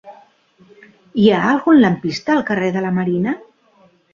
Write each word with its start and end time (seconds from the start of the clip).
Hi 1.23 1.27
ha 1.35 1.41
algun 1.51 1.79
lampista 1.83 2.35
al 2.37 2.43
carrer 2.51 2.73
de 2.79 2.85
la 2.87 2.95
Marina? 2.99 3.37